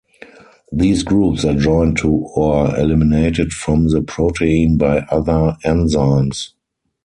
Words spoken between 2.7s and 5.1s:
eliminated from the protein by